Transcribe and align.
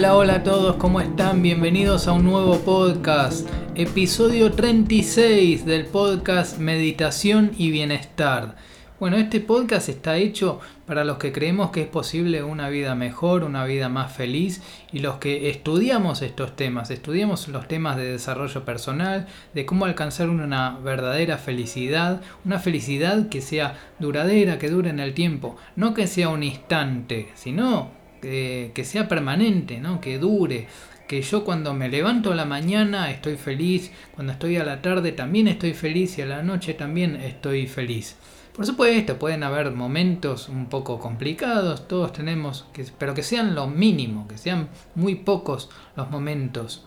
Hola, 0.00 0.16
hola 0.16 0.34
a 0.36 0.42
todos, 0.42 0.76
¿cómo 0.76 1.02
están? 1.02 1.42
Bienvenidos 1.42 2.08
a 2.08 2.12
un 2.12 2.24
nuevo 2.24 2.56
podcast, 2.60 3.46
episodio 3.74 4.50
36 4.50 5.66
del 5.66 5.84
podcast 5.84 6.56
Meditación 6.56 7.50
y 7.58 7.70
Bienestar. 7.70 8.56
Bueno, 8.98 9.18
este 9.18 9.40
podcast 9.40 9.90
está 9.90 10.16
hecho 10.16 10.58
para 10.86 11.04
los 11.04 11.18
que 11.18 11.32
creemos 11.32 11.70
que 11.70 11.82
es 11.82 11.86
posible 11.86 12.42
una 12.42 12.70
vida 12.70 12.94
mejor, 12.94 13.44
una 13.44 13.66
vida 13.66 13.90
más 13.90 14.10
feliz 14.10 14.62
y 14.90 15.00
los 15.00 15.16
que 15.16 15.50
estudiamos 15.50 16.22
estos 16.22 16.56
temas, 16.56 16.90
estudiamos 16.90 17.46
los 17.48 17.68
temas 17.68 17.98
de 17.98 18.10
desarrollo 18.12 18.64
personal, 18.64 19.26
de 19.52 19.66
cómo 19.66 19.84
alcanzar 19.84 20.30
una 20.30 20.78
verdadera 20.78 21.36
felicidad, 21.36 22.22
una 22.46 22.58
felicidad 22.58 23.28
que 23.28 23.42
sea 23.42 23.78
duradera, 23.98 24.56
que 24.56 24.70
dure 24.70 24.88
en 24.88 25.00
el 25.00 25.12
tiempo, 25.12 25.58
no 25.76 25.92
que 25.92 26.06
sea 26.06 26.30
un 26.30 26.42
instante, 26.42 27.28
sino 27.34 27.99
que, 28.20 28.82
sea 28.84 29.08
permanente, 29.08 29.78
¿no? 29.80 30.00
que 30.00 30.18
dure, 30.18 30.66
que 31.08 31.22
yo 31.22 31.44
cuando 31.44 31.74
me 31.74 31.88
levanto 31.88 32.32
a 32.32 32.36
la 32.36 32.44
mañana 32.44 33.10
estoy 33.10 33.36
feliz, 33.36 33.90
cuando 34.14 34.32
estoy 34.32 34.56
a 34.56 34.64
la 34.64 34.80
tarde 34.82 35.12
también 35.12 35.48
estoy 35.48 35.74
feliz 35.74 36.18
y 36.18 36.22
a 36.22 36.26
la 36.26 36.42
noche 36.42 36.74
también 36.74 37.16
estoy 37.16 37.66
feliz. 37.66 38.16
Por 38.54 38.66
supuesto, 38.66 39.18
pueden 39.18 39.42
haber 39.42 39.70
momentos 39.70 40.48
un 40.48 40.66
poco 40.66 40.98
complicados, 40.98 41.88
todos 41.88 42.12
tenemos, 42.12 42.66
que, 42.72 42.84
pero 42.98 43.14
que 43.14 43.22
sean 43.22 43.54
lo 43.54 43.66
mínimo, 43.66 44.28
que 44.28 44.38
sean 44.38 44.68
muy 44.94 45.14
pocos 45.14 45.70
los 45.96 46.10
momentos 46.10 46.84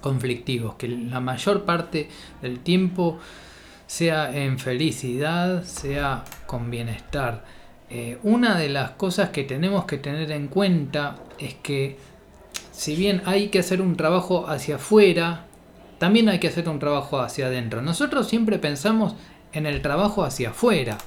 conflictivos, 0.00 0.76
que 0.76 0.88
la 0.88 1.20
mayor 1.20 1.64
parte 1.64 2.08
del 2.42 2.60
tiempo 2.60 3.18
sea 3.86 4.36
en 4.36 4.58
felicidad, 4.58 5.64
sea 5.64 6.24
con 6.46 6.70
bienestar. 6.70 7.44
Eh, 7.96 8.18
una 8.24 8.58
de 8.58 8.68
las 8.68 8.90
cosas 8.90 9.30
que 9.30 9.44
tenemos 9.44 9.84
que 9.84 9.98
tener 9.98 10.32
en 10.32 10.48
cuenta 10.48 11.14
es 11.38 11.54
que 11.54 11.96
si 12.72 12.96
bien 12.96 13.22
hay 13.24 13.50
que 13.50 13.60
hacer 13.60 13.80
un 13.80 13.96
trabajo 13.96 14.48
hacia 14.48 14.76
afuera, 14.76 15.44
también 15.98 16.28
hay 16.28 16.40
que 16.40 16.48
hacer 16.48 16.68
un 16.68 16.80
trabajo 16.80 17.20
hacia 17.20 17.46
adentro. 17.46 17.82
Nosotros 17.82 18.26
siempre 18.26 18.58
pensamos 18.58 19.14
en 19.52 19.66
el 19.66 19.80
trabajo 19.80 20.24
hacia 20.24 20.50
afuera. 20.50 20.98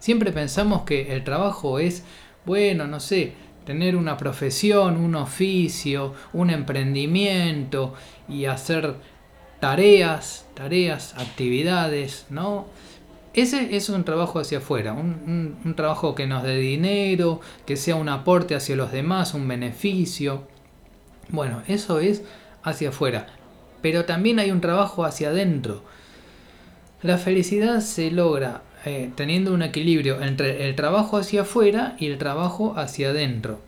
Siempre 0.00 0.32
pensamos 0.32 0.82
que 0.82 1.14
el 1.14 1.22
trabajo 1.22 1.78
es, 1.78 2.02
bueno, 2.44 2.88
no 2.88 2.98
sé, 2.98 3.34
tener 3.64 3.94
una 3.94 4.16
profesión, 4.16 4.96
un 4.96 5.14
oficio, 5.14 6.14
un 6.32 6.50
emprendimiento 6.50 7.94
y 8.28 8.46
hacer 8.46 8.96
tareas, 9.60 10.46
tareas, 10.54 11.14
actividades, 11.16 12.26
¿no? 12.28 12.66
Ese 13.40 13.76
es 13.76 13.88
un 13.88 14.04
trabajo 14.04 14.40
hacia 14.40 14.58
afuera, 14.58 14.92
un, 14.92 15.56
un, 15.64 15.74
trabajo 15.76 16.14
que 16.14 16.26
nos 16.26 16.42
dé 16.42 16.56
dinero, 16.56 17.40
que 17.66 17.76
sea 17.76 17.94
un 17.94 18.08
aporte 18.08 18.54
hacia 18.54 18.74
los 18.74 18.90
demás, 18.90 19.32
un 19.34 19.46
beneficio. 19.46 20.42
Bueno, 21.28 21.62
eso 21.68 22.00
es 22.00 22.22
hacia 22.64 22.88
afuera. 22.88 23.26
Pero 23.80 24.04
también 24.04 24.40
hay 24.40 24.50
un 24.50 24.60
trabajo 24.60 25.04
hacia 25.04 25.28
adentro. 25.28 25.84
La 27.02 27.16
felicidad 27.16 27.80
se 27.80 28.10
logra 28.10 28.62
eh, 28.84 29.10
teniendo 29.14 29.54
un 29.54 29.62
equilibrio 29.62 30.20
entre 30.20 30.68
el 30.68 30.74
trabajo 30.74 31.16
hacia 31.16 31.42
afuera 31.42 31.94
y 31.98 32.06
el 32.06 32.18
trabajo 32.18 32.74
hacia 32.76 33.10
adentro. 33.10 33.60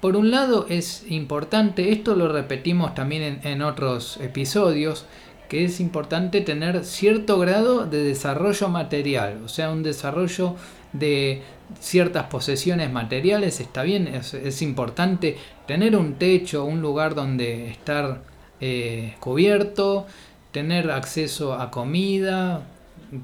Por 0.00 0.14
un 0.14 0.30
lado 0.30 0.66
es 0.68 1.04
importante, 1.08 1.90
esto 1.90 2.14
lo 2.14 2.28
repetimos 2.28 2.94
también 2.94 3.40
en, 3.42 3.62
otros 3.62 4.18
episodios, 4.18 5.06
que 5.48 5.64
es 5.64 5.80
importante 5.80 6.40
tener 6.42 6.84
cierto 6.84 7.38
grado 7.38 7.86
de 7.86 8.04
desarrollo 8.04 8.68
material, 8.68 9.42
o 9.44 9.48
sea, 9.48 9.70
un 9.70 9.82
desarrollo 9.82 10.56
de 10.92 11.42
ciertas 11.80 12.26
posesiones 12.26 12.90
materiales, 12.92 13.60
está 13.60 13.82
bien, 13.82 14.08
es, 14.08 14.62
importante 14.62 15.36
tener 15.66 15.96
un 15.96 16.14
techo, 16.14 16.64
un 16.64 16.80
lugar 16.80 17.14
donde 17.14 17.68
estar 17.70 18.22
eh, 18.60 19.14
cubierto, 19.20 20.06
tener 20.52 20.90
acceso 20.90 21.54
a 21.54 21.70
comida, 21.70 22.62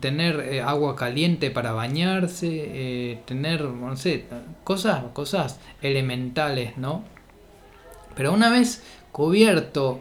tener 0.00 0.40
eh, 0.40 0.62
agua 0.62 0.96
caliente 0.96 1.50
para 1.50 1.72
bañarse, 1.72 2.48
eh, 2.50 3.18
tener, 3.26 3.62
no 3.62 3.96
sé, 3.96 4.24
cosas, 4.62 5.04
cosas 5.12 5.58
elementales, 5.82 6.76
¿no? 6.78 7.04
Pero 8.14 8.32
una 8.32 8.50
vez 8.50 8.82
cubierto, 9.12 10.00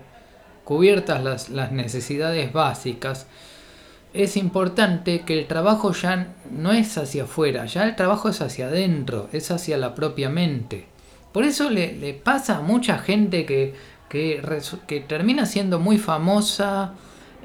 cubiertas 0.63 1.49
las, 1.49 1.71
necesidades 1.71 2.53
básicas, 2.53 3.27
es 4.13 4.37
importante 4.37 5.21
que 5.21 5.39
el 5.39 5.47
trabajo 5.47 5.91
ya 5.93 6.33
no 6.51 6.71
es 6.71 6.97
hacia 6.97 7.23
afuera, 7.23 7.65
ya 7.65 7.83
el 7.83 7.95
trabajo 7.95 8.29
es 8.29 8.41
hacia 8.41 8.67
adentro, 8.67 9.27
es 9.33 9.49
hacia 9.51 9.77
la 9.77 9.95
propia 9.95 10.29
mente. 10.29 10.85
Por 11.31 11.43
eso 11.43 11.69
le, 11.69 12.13
pasa 12.13 12.57
a 12.57 12.61
mucha 12.61 12.99
gente 12.99 13.45
que, 13.45 13.73
que, 14.09 14.41
que 14.87 14.99
termina 14.99 15.47
siendo 15.47 15.79
muy 15.79 15.97
famosa, 15.97 16.93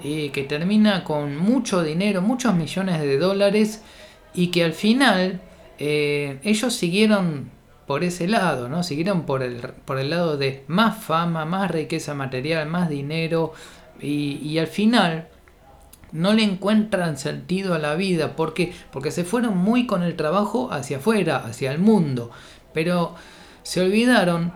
que 0.03 0.47
termina 0.49 1.05
con 1.05 1.37
mucho 1.37 1.83
dinero, 1.83 2.23
muchos 2.23 2.55
millones 2.55 3.01
de 3.01 3.19
dólares 3.19 3.83
y 4.35 4.49
que 4.49 4.65
al 4.65 4.73
final 4.73 5.41
eh, 5.79 6.39
ellos 6.45 6.75
siguieron 6.75 7.51
por 7.89 8.05
ese 8.05 8.29
lado, 8.29 8.69
¿no? 8.69 8.83
Siguieron 8.83 9.23
por 9.23 9.43
el, 9.43 9.57
por 9.57 9.99
el 9.99 10.11
lado 10.11 10.37
de 10.37 10.63
más 10.69 11.03
fama, 11.03 11.47
más 11.47 11.71
riqueza 11.71 12.13
material, 12.13 12.69
más 12.69 12.91
dinero 12.91 13.55
y, 13.99 14.59
al 14.59 14.67
final 14.67 15.29
no 16.13 16.35
le 16.35 16.43
encuentran 16.43 17.17
sentido 17.17 17.73
a 17.73 17.79
la 17.79 17.95
vida. 17.95 18.37
¿Por 18.37 18.53
qué? 18.53 18.75
Porque 18.93 19.11
se 19.11 19.25
fueron 19.25 19.57
muy 19.57 19.87
con 19.87 20.03
el 20.03 20.17
trabajo 20.17 20.71
hacia 20.71 20.99
afuera, 20.99 21.39
hacia 21.39 21.73
el 21.73 21.79
mundo. 21.79 22.31
Pero 22.75 23.15
se 23.63 23.81
olvidaron 23.81 24.53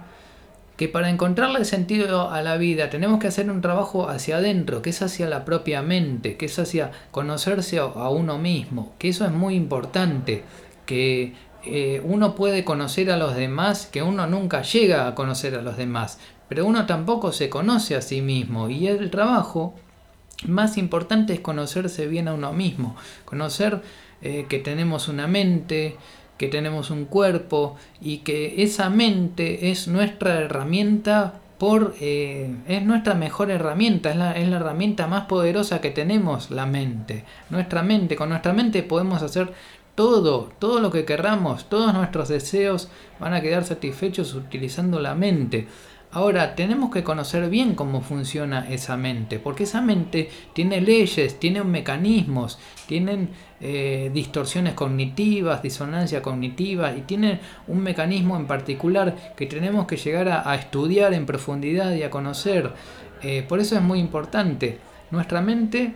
que 0.77 0.89
para 0.89 1.09
encontrarle 1.09 1.65
sentido 1.65 2.31
a 2.31 2.43
la 2.43 2.59
vida 2.59 2.91
tenemos 2.91 3.19
que 3.19 3.29
hacer 3.29 3.51
un 3.51 3.63
trabajo 3.63 4.11
hacia 4.11 4.37
adentro, 4.37 4.83
que 4.83 4.91
es 4.91 5.01
hacia 5.01 5.27
la 5.27 5.47
propia 5.47 5.81
mente, 5.81 6.37
que 6.37 6.47
es 6.47 6.59
hacia 6.59 6.91
conocerse 7.11 7.79
a 7.79 8.11
uno 8.11 8.37
mismo, 8.37 8.93
que 8.99 9.09
eso 9.09 9.25
es 9.25 9.33
muy 9.33 9.55
importante, 9.55 10.45
que 10.85 11.35
eh, 11.65 12.01
uno 12.05 12.35
puede 12.35 12.65
conocer 12.65 13.11
a 13.11 13.17
los 13.17 13.35
demás, 13.35 13.87
que 13.87 14.03
uno 14.03 14.27
nunca 14.27 14.63
llega 14.63 15.07
a 15.07 15.15
conocer 15.15 15.55
a 15.55 15.63
los 15.63 15.77
demás, 15.77 16.19
pero 16.49 16.67
uno 16.67 16.87
tampoco 16.87 17.33
se 17.33 17.49
conoce 17.49 17.97
a 17.97 18.03
sí 18.03 18.21
mismo 18.21 18.69
y 18.69 18.87
el 18.89 19.11
trabajo 19.11 19.75
más 20.47 20.77
importante 20.77 21.33
es 21.33 21.41
conocerse 21.41 22.07
bien 22.07 22.29
a 22.29 22.35
uno 22.35 22.53
mismo, 22.53 22.97
conocer 23.25 23.83
eh, 24.23 24.47
que 24.49 24.59
tenemos 24.59 25.09
una 25.09 25.27
mente, 25.27 25.97
que 26.39 26.49
tenemos 26.49 26.91
un 26.91 27.05
cuerpo 27.05 27.77
y 28.01 28.19
que 28.19 28.63
esa 28.63 28.91
mente 28.91 29.71
es 29.71 29.89
nuestra 29.89 30.41
herramienta 30.41 31.35
por 31.59 31.95
eh, 32.01 32.53
es 32.67 32.83
nuestra 32.83 33.15
mejor 33.15 33.53
herramienta, 33.53 34.11
es 34.11 34.17
la, 34.17 34.33
es 34.33 34.49
la 34.49 34.57
herramienta 34.57 35.07
más 35.07 35.27
poderosa 35.27 35.81
que 35.81 35.91
tenemos, 35.91 36.51
la 36.51 36.67
mente. 36.67 37.25
Nuestra 37.51 37.85
mente, 37.85 38.17
con 38.17 38.31
nuestra 38.31 38.53
mente 38.53 38.83
podemos 38.83 39.23
hacer 39.23 39.53
todo, 39.95 40.51
todo 40.59 40.81
lo 40.81 40.91
que 40.91 41.05
querramos, 41.05 41.69
todos 41.69 41.93
nuestros 41.95 42.29
deseos 42.29 42.89
van 43.21 43.35
a 43.35 43.41
quedar 43.41 43.65
satisfechos 43.65 44.35
utilizando 44.35 45.01
la 45.01 45.15
mente. 45.15 45.69
Ahora, 46.15 46.55
tenemos 46.55 46.91
que 46.91 47.03
conocer 47.03 47.49
bien 47.49 47.75
cómo 47.75 48.03
funciona 48.03 48.69
esa 48.69 48.99
mente, 48.99 49.39
porque 49.39 49.63
esa 49.63 49.81
mente 49.81 50.29
tiene 50.53 50.83
leyes, 50.83 51.41
tiene 51.41 51.65
mecanismos, 51.65 52.59
tienen 52.87 53.31
eh, 53.63 54.11
distorsiones 54.13 54.75
cognitivas, 54.75 55.63
disonancia 55.63 56.21
cognitiva 56.21 56.95
y 56.95 57.01
tiene 57.03 57.41
un 57.67 57.83
mecanismo 57.83 58.37
en 58.37 58.47
particular 58.47 59.35
que 59.35 59.47
tenemos 59.47 59.87
que 59.87 59.97
llegar 59.97 60.29
a, 60.29 60.55
estudiar 60.55 61.15
en 61.15 61.25
profundidad 61.25 61.95
y 61.95 62.03
a 62.03 62.11
conocer. 62.11 62.73
Eh, 63.23 63.43
por 63.49 63.61
eso 63.61 63.77
es 63.77 63.83
muy 63.83 63.99
importante. 63.99 64.81
Nuestra 65.11 65.41
mente, 65.41 65.95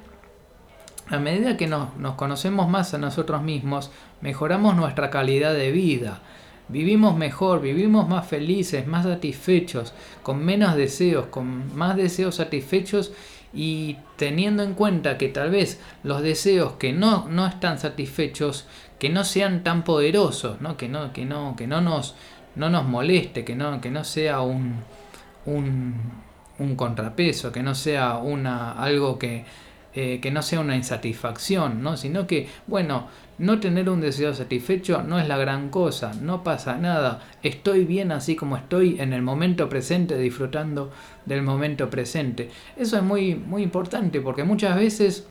a 1.08 1.18
medida 1.18 1.56
que 1.56 1.66
nos 1.66 2.14
conocemos 2.16 2.68
más 2.68 2.92
a 2.94 2.98
nosotros 2.98 3.42
mismos, 3.42 3.90
mejoramos 4.20 4.74
nuestra 4.74 5.10
calidad 5.10 5.54
de 5.54 5.70
vida. 5.70 6.20
Vivimos 6.68 7.16
mejor, 7.16 7.60
vivimos 7.60 8.08
más 8.08 8.26
felices, 8.26 8.88
más 8.88 9.04
satisfechos, 9.04 9.94
con 10.24 10.44
menos 10.44 10.74
deseos, 10.74 11.26
con 11.26 11.76
más 11.76 11.96
deseos 11.96 12.34
satisfechos 12.34 13.12
y 13.54 13.98
teniendo 14.16 14.64
en 14.64 14.74
cuenta 14.74 15.16
que 15.16 15.28
tal 15.28 15.50
vez 15.50 15.80
los 16.02 16.22
deseos 16.22 16.72
que 16.72 16.92
no, 16.92 17.28
no 17.28 17.46
están 17.46 17.78
satisfechos, 17.78 18.66
que 18.98 19.10
no 19.10 19.22
sean 19.22 19.62
tan 19.62 19.84
poderosos, 19.84 20.60
¿no? 20.60 20.76
Que, 20.76 20.88
no, 20.88 21.12
que, 21.12 21.24
no, 21.24 21.54
que 21.56 21.68
no, 21.68 21.80
nos, 21.80 22.16
no 22.56 22.68
nos 22.68 22.84
moleste, 22.84 23.44
que 23.44 23.54
no, 23.54 23.80
que 23.80 23.92
no 23.92 24.02
sea 24.02 24.40
un, 24.40 24.80
un, 25.44 25.94
un 26.58 26.74
contrapeso, 26.74 27.52
que 27.52 27.62
no 27.62 27.76
sea 27.76 28.16
una, 28.16 28.72
algo 28.72 29.20
que, 29.20 29.44
eh, 29.98 30.20
que 30.20 30.30
no 30.30 30.42
sea 30.42 30.60
una 30.60 30.76
insatisfacción, 30.76 31.82
¿no? 31.82 31.96
sino 31.96 32.26
que, 32.26 32.50
bueno, 32.66 33.08
no 33.38 33.60
tener 33.60 33.88
un 33.88 34.02
deseo 34.02 34.34
satisfecho 34.34 35.02
no 35.02 35.18
es 35.18 35.26
la 35.26 35.38
gran 35.38 35.70
cosa, 35.70 36.12
no 36.20 36.44
pasa 36.44 36.76
nada, 36.76 37.22
estoy 37.42 37.86
bien 37.86 38.12
así 38.12 38.36
como 38.36 38.58
estoy 38.58 39.00
en 39.00 39.14
el 39.14 39.22
momento 39.22 39.70
presente, 39.70 40.18
disfrutando 40.18 40.92
del 41.24 41.40
momento 41.40 41.88
presente. 41.88 42.50
Eso 42.76 42.98
es 42.98 43.02
muy, 43.02 43.36
muy 43.36 43.62
importante 43.62 44.20
porque 44.20 44.44
muchas 44.44 44.76
veces 44.76 45.26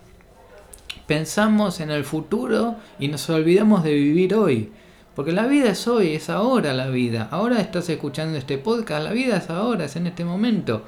pensamos 1.06 1.80
en 1.80 1.92
el 1.92 2.04
futuro 2.04 2.78
y 2.98 3.08
nos 3.08 3.30
olvidamos 3.30 3.84
de 3.84 3.94
vivir 3.94 4.34
hoy. 4.34 4.72
Porque 5.16 5.32
la 5.32 5.46
vida 5.46 5.70
es 5.70 5.88
hoy, 5.88 6.16
es 6.16 6.32
ahora 6.32 6.74
la 6.74 6.88
vida. 6.88 7.28
Ahora 7.30 7.62
estás 7.62 7.88
escuchando 7.90 8.36
este 8.36 8.58
podcast, 8.58 9.04
la 9.04 9.12
vida 9.12 9.38
es 9.38 9.52
ahora, 9.52 9.86
es 9.86 9.96
en 9.96 10.08
este 10.08 10.26
momento. 10.26 10.86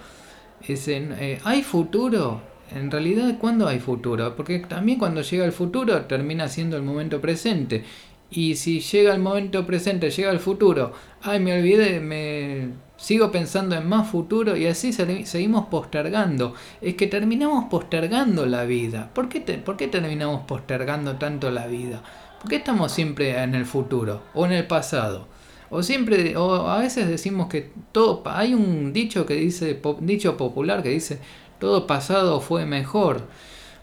Es 0.68 0.88
en, 0.88 1.14
eh, 1.20 1.40
¿Hay 1.44 1.62
futuro? 1.62 2.57
En 2.76 2.92
realidad, 2.92 3.38
¿cuándo 3.40 3.68
hay 3.68 3.80
futuro? 3.80 4.36
Porque 4.36 4.60
también 4.60 5.00
cuando 5.00 5.22
llega 5.22 5.46
el 5.46 5.52
futuro 5.52 6.02
termina 6.02 6.48
siendo 6.48 6.76
el 6.76 6.84
momento 6.84 7.22
presente. 7.22 7.84
Y 8.30 8.56
si 8.56 8.82
llega 8.82 9.14
el 9.14 9.22
momento 9.22 9.66
presente, 9.66 10.10
llega 10.10 10.32
el 10.32 10.40
futuro, 10.40 10.92
ay, 11.22 11.40
me 11.40 11.58
olvidé, 11.58 12.02
me 12.02 12.70
sigo 12.98 13.32
pensando 13.32 13.76
en 13.76 13.88
más 13.88 14.10
futuro 14.10 14.58
y 14.58 14.68
así 14.68 14.92
seguimos 14.92 15.68
postergando. 15.68 16.54
Es 16.82 16.96
que 16.96 17.08
terminamos 17.08 17.66
postergando 17.70 18.46
la 18.46 18.66
vida. 18.66 19.12
¿Por 19.14 19.30
qué, 19.30 19.40
¿Por 19.40 19.78
qué 19.78 19.88
terminamos 19.88 20.42
postergando 20.42 21.16
tanto 21.16 21.52
la 21.52 21.68
vida? 21.68 22.04
¿Por 22.42 22.50
qué 22.50 22.58
estamos 22.58 22.92
siempre 22.92 23.42
en 23.42 23.56
el 23.56 23.66
futuro 23.66 24.24
o 24.34 24.46
en 24.46 24.52
el 24.52 24.68
pasado? 24.68 25.28
O 25.70 25.84
siempre, 25.84 26.36
o 26.38 26.70
a 26.70 26.80
veces 26.80 27.08
decimos 27.08 27.48
que 27.48 27.72
todo, 27.92 28.24
hay 28.26 28.54
un 28.54 28.94
dicho 28.94 29.26
que 29.26 29.36
dice, 29.36 29.82
dicho 30.02 30.38
popular 30.38 30.82
que 30.82 30.90
dice, 30.90 31.20
todo 31.60 31.88
pasado 31.88 32.42
fue 32.42 32.66
mejor. 32.66 33.22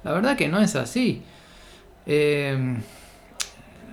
La 0.05 0.13
verdad 0.13 0.37
que 0.37 0.49
no 0.49 0.61
es 0.61 0.77
así. 0.77 1.23
Eh, 2.07 2.77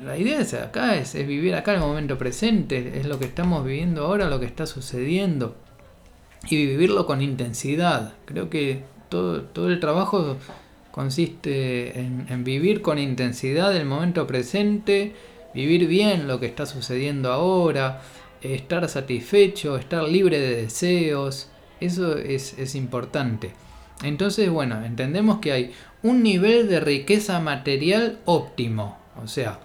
la 0.03 0.17
idea 0.17 0.39
es 0.39 0.53
acá, 0.55 0.95
es, 0.95 1.13
vivir 1.13 1.53
acá 1.53 1.73
el 1.73 1.79
momento 1.79 2.17
presente, 2.17 2.99
es 2.99 3.05
lo 3.05 3.19
que 3.19 3.25
estamos 3.25 3.63
viviendo 3.63 4.05
ahora, 4.05 4.29
lo 4.29 4.39
que 4.39 4.47
está 4.47 4.65
sucediendo. 4.65 5.55
Y 6.49 6.65
vivirlo 6.65 7.05
con 7.05 7.21
intensidad. 7.21 8.13
Creo 8.25 8.49
que 8.49 8.83
todo, 9.09 9.43
todo 9.43 9.69
el 9.69 9.79
trabajo 9.79 10.37
consiste 10.89 11.99
en, 11.99 12.25
en, 12.29 12.43
vivir 12.43 12.81
con 12.81 12.97
intensidad 12.97 13.75
el 13.75 13.85
momento 13.85 14.25
presente, 14.25 15.13
vivir 15.53 15.87
bien 15.87 16.27
lo 16.27 16.39
que 16.39 16.47
está 16.47 16.65
sucediendo 16.65 17.31
ahora, 17.31 18.01
estar 18.41 18.89
satisfecho, 18.89 19.77
estar 19.77 20.03
libre 20.03 20.39
de 20.39 20.63
deseos. 20.63 21.49
Eso 21.79 22.17
es, 22.17 22.57
es 22.57 22.73
importante. 22.73 23.53
Entonces, 24.03 24.49
bueno, 24.49 24.83
entendemos 24.83 25.39
que 25.39 25.51
hay 25.51 25.73
un 26.03 26.23
nivel 26.23 26.67
de 26.67 26.79
riqueza 26.79 27.39
material 27.39 28.19
óptimo. 28.25 28.97
O 29.23 29.27
sea, 29.27 29.59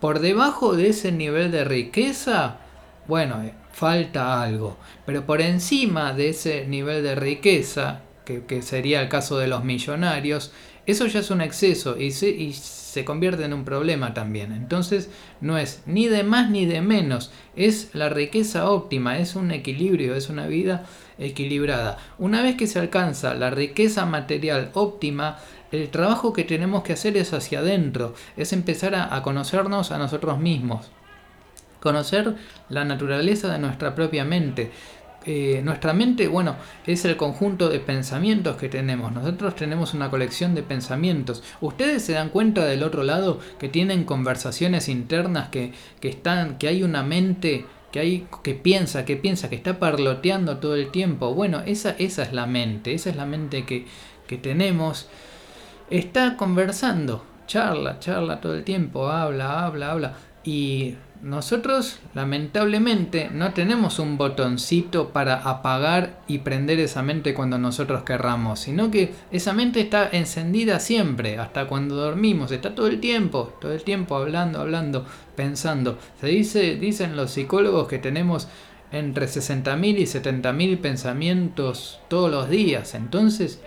por 0.00 0.20
debajo 0.20 0.74
de 0.74 0.88
ese 0.88 1.12
nivel 1.12 1.50
de 1.50 1.64
riqueza, 1.64 2.58
bueno, 3.06 3.42
eh, 3.42 3.54
falta 3.72 4.42
algo. 4.42 4.76
Pero 5.04 5.24
por 5.26 5.40
encima 5.40 6.12
de 6.12 6.30
ese 6.30 6.66
nivel 6.66 7.02
de 7.02 7.14
riqueza, 7.14 8.00
que, 8.24 8.62
sería 8.62 9.02
el 9.02 9.08
caso 9.08 9.38
de 9.38 9.46
los 9.46 9.62
millonarios, 9.64 10.52
eso 10.86 11.06
ya 11.06 11.20
es 11.20 11.30
un 11.30 11.40
exceso 11.40 11.98
y 11.98 12.12
se, 12.12 13.04
convierte 13.04 13.44
en 13.44 13.52
un 13.52 13.64
problema 13.64 14.14
también. 14.14 14.52
Entonces 14.52 15.10
no 15.40 15.58
es 15.58 15.82
ni 15.84 16.06
de 16.08 16.22
más 16.22 16.48
ni 16.48 16.64
de 16.64 16.80
menos, 16.80 17.30
es 17.54 17.90
la 17.92 18.08
riqueza 18.08 18.70
óptima, 18.70 19.18
es 19.18 19.34
un 19.34 19.50
equilibrio, 19.50 20.14
es 20.14 20.30
una 20.30 20.46
vida 20.46 20.86
equilibrada. 21.18 21.98
Una 22.18 22.42
vez 22.42 22.56
que 22.56 22.66
se 22.66 22.78
alcanza 22.78 23.34
la 23.34 23.50
riqueza 23.50 24.06
material 24.06 24.70
óptima, 24.74 25.38
el 25.72 25.90
trabajo 25.90 26.32
que 26.32 26.44
tenemos 26.44 26.82
que 26.84 26.92
hacer 26.92 27.16
es 27.16 27.32
hacia 27.32 27.58
adentro, 27.58 28.14
es 28.36 28.52
empezar 28.52 28.94
a, 28.94 29.22
conocernos 29.22 29.90
a 29.90 29.98
nosotros 29.98 30.38
mismos, 30.38 30.88
conocer 31.80 32.34
la 32.68 32.84
naturaleza 32.84 33.52
de 33.52 33.58
nuestra 33.58 33.94
propia 33.94 34.24
mente. 34.24 34.70
Eh, 35.26 35.60
nuestra 35.64 35.92
mente, 35.92 36.28
bueno, 36.28 36.54
es 36.86 37.04
el 37.04 37.16
conjunto 37.16 37.68
de 37.68 37.80
pensamientos 37.80 38.56
que 38.56 38.68
tenemos. 38.68 39.12
Nosotros 39.12 39.56
tenemos 39.56 39.92
una 39.92 40.08
colección 40.08 40.54
de 40.54 40.62
pensamientos. 40.62 41.42
Ustedes 41.60 42.02
se 42.02 42.12
dan 42.12 42.28
cuenta 42.28 42.64
del 42.64 42.84
otro 42.84 43.02
lado 43.02 43.40
que 43.58 43.68
tienen 43.68 44.04
conversaciones 44.04 44.88
internas, 44.88 45.48
que, 45.48 45.72
están, 46.00 46.58
que 46.58 46.68
hay 46.68 46.82
una 46.82 47.02
mente 47.02 47.66
que 47.90 48.00
hay 48.00 48.26
que 48.42 48.54
piensa, 48.54 49.04
que 49.04 49.16
piensa, 49.16 49.48
que 49.48 49.56
está 49.56 49.78
parloteando 49.78 50.58
todo 50.58 50.76
el 50.76 50.90
tiempo. 50.90 51.34
Bueno, 51.34 51.62
esa, 51.66 51.90
esa 51.98 52.22
es 52.22 52.32
la 52.32 52.46
mente, 52.46 52.94
esa 52.94 53.10
es 53.10 53.16
la 53.16 53.26
mente 53.26 53.64
que, 53.64 53.86
que 54.26 54.36
tenemos 54.36 55.08
está 55.90 56.36
conversando, 56.36 57.24
charla, 57.46 57.98
charla 57.98 58.40
todo 58.40 58.54
el 58.54 58.64
tiempo, 58.64 59.08
habla, 59.08 59.64
habla, 59.64 59.92
habla. 59.92 60.14
Y 60.44 60.94
nosotros 61.26 61.98
lamentablemente 62.14 63.30
no 63.32 63.52
tenemos 63.52 63.98
un 63.98 64.16
botoncito 64.16 65.10
para 65.10 65.34
apagar 65.34 66.22
y 66.28 66.38
prender 66.38 66.78
esa 66.78 67.02
mente 67.02 67.34
cuando 67.34 67.58
nosotros 67.58 68.04
querramos, 68.04 68.60
sino 68.60 68.92
que 68.92 69.12
esa 69.32 69.52
mente 69.52 69.80
está 69.80 70.08
encendida 70.10 70.78
siempre, 70.78 71.38
hasta 71.38 71.66
cuando 71.66 71.96
dormimos, 71.96 72.52
está 72.52 72.76
todo 72.76 72.86
el 72.86 73.00
tiempo, 73.00 73.52
todo 73.60 73.72
el 73.72 73.82
tiempo 73.82 74.14
hablando, 74.14 74.60
hablando, 74.60 75.04
pensando. 75.34 75.98
Se 76.20 76.28
dice, 76.28 76.76
dicen 76.76 77.16
los 77.16 77.32
psicólogos 77.32 77.88
que 77.88 77.98
tenemos 77.98 78.46
entre 78.92 79.26
60.000 79.26 79.98
y 79.98 80.04
70.000 80.04 80.80
pensamientos 80.80 81.98
todos 82.08 82.30
los 82.30 82.48
días. 82.48 82.94
Entonces, 82.94 83.60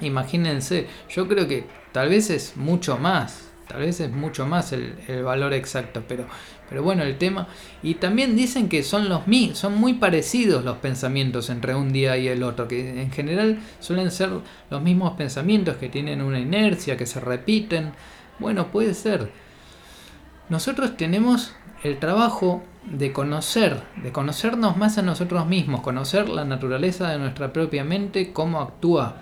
Imagínense, 0.00 0.88
yo 1.08 1.28
creo 1.28 1.46
que 1.46 1.66
tal 1.92 2.08
vez 2.08 2.28
es 2.30 2.56
mucho 2.56 2.98
más, 2.98 3.52
tal 3.68 3.80
vez 3.80 4.00
es 4.00 4.10
mucho 4.10 4.46
más 4.46 4.72
el, 4.72 4.94
valor 5.22 5.54
exacto, 5.54 6.02
pero, 6.06 6.26
pero 6.68 6.82
bueno, 6.82 7.02
el 7.02 7.18
tema. 7.18 7.48
Y 7.82 7.94
también 7.94 8.36
dicen 8.36 8.68
que 8.68 8.82
son 8.82 9.08
los 9.08 9.22
son 9.54 9.74
muy 9.74 9.94
parecidos 9.94 10.64
los 10.64 10.78
pensamientos 10.78 11.50
entre 11.50 11.74
un 11.74 11.92
día 11.92 12.16
y 12.16 12.28
el 12.28 12.42
otro, 12.42 12.68
que 12.68 13.02
en 13.02 13.10
general 13.10 13.58
suelen 13.80 14.10
ser 14.10 14.30
los 14.70 14.82
mismos 14.82 15.14
pensamientos 15.14 15.76
que 15.76 15.88
tienen 15.88 16.20
una 16.22 16.38
inercia, 16.38 16.96
que 16.96 17.06
se 17.06 17.20
repiten. 17.20 17.92
Bueno, 18.38 18.68
puede 18.70 18.94
ser. 18.94 19.30
Nosotros 20.48 20.96
tenemos 20.96 21.54
el 21.82 21.98
trabajo 21.98 22.62
de 22.84 23.12
conocer, 23.12 23.82
de 24.02 24.12
conocernos 24.12 24.76
más 24.76 24.98
a 24.98 25.02
nosotros 25.02 25.46
mismos, 25.46 25.80
conocer 25.80 26.28
la 26.28 26.44
naturaleza 26.44 27.10
de 27.10 27.18
nuestra 27.18 27.52
propia 27.52 27.84
mente, 27.84 28.32
cómo 28.32 28.60
actúa 28.60 29.16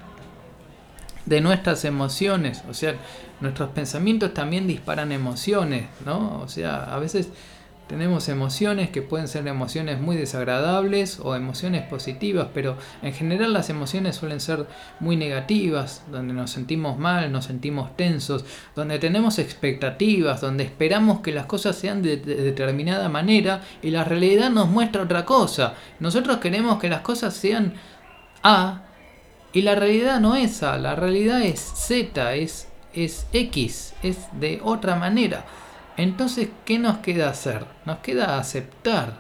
de 1.27 1.41
nuestras 1.41 1.85
emociones, 1.85 2.63
o 2.69 2.75
sea, 2.75 2.95
nuestros 3.41 3.71
pensamientos 3.71 4.35
también 4.35 4.67
disparan 4.67 5.13
emociones, 5.13 5.87
¿no? 6.05 6.41
O 6.41 6.49
sea, 6.49 6.95
a 6.95 6.99
veces 6.99 7.31
tenemos 7.89 8.29
emociones 8.29 8.89
que 8.89 9.03
pueden 9.03 9.29
ser 9.29 9.47
emociones 9.47 10.01
muy 10.01 10.17
desagradables 10.17 11.21
o 11.21 11.35
emociones 11.35 11.83
positivas, 11.83 12.49
pero 12.55 12.79
en 13.03 13.13
general 13.13 13.53
las 13.53 13.69
emociones 13.69 14.17
suelen 14.17 14.41
ser 14.41 14.67
muy 14.99 15.17
negativas, 15.17 16.03
donde 16.11 16.33
nos 16.33 16.51
sentimos 16.51 16.99
mal, 16.99 17.31
nos 17.31 17.45
sentimos 17.45 17.95
tensos, 17.97 18.47
donde 18.75 18.99
tenemos 18.99 19.39
expectativas, 19.39 20.41
donde 20.41 20.65
esperamos 20.65 21.21
que 21.21 21.33
las 21.33 21.47
cosas 21.47 21.77
sean 21.77 22.01
de, 22.01 22.17
de 22.17 22.37
determinada 22.37 23.09
manera 23.11 23.61
y 23.83 23.91
la 23.91 24.05
realidad 24.05 24.49
nos 24.49 24.69
muestra 24.69 25.03
otra 25.03 25.27
cosa. 25.27 25.75
Nosotros 26.01 26.39
queremos 26.39 26.79
que 26.79 26.89
las 26.89 27.03
cosas 27.03 27.35
sean 27.35 27.75
A 28.43 28.85
y 29.53 29.63
la 29.63 29.75
realidad 29.75 30.21
no 30.21 30.35
es 30.35 30.63
A, 30.63 30.79
la 30.79 30.95
realidad 30.95 31.43
es 31.43 31.61
Z, 31.61 32.35
es, 32.35 32.69
es 32.95 33.27
X, 33.33 33.95
es 34.03 34.19
de 34.33 34.61
otra 34.65 34.97
manera. 34.97 35.45
Entonces, 35.97 36.49
¿qué 36.65 36.79
nos 36.79 36.99
queda 36.99 37.29
hacer? 37.29 37.67
Nos 37.85 37.99
queda 37.99 38.39
aceptar. 38.39 39.19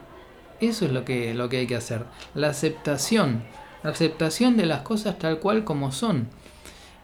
Eso 0.60 0.86
es 0.86 0.92
lo 0.92 1.04
que, 1.04 1.34
lo 1.34 1.48
que 1.48 1.58
hay 1.58 1.66
que 1.66 1.76
hacer. 1.76 2.06
La 2.34 2.48
aceptación. 2.48 3.42
La 3.82 3.90
aceptación 3.90 4.56
de 4.56 4.64
las 4.64 4.80
cosas 4.80 5.18
tal 5.18 5.38
cual 5.38 5.64
como 5.64 5.92
son. 5.92 6.28